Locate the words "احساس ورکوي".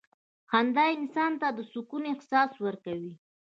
2.13-3.13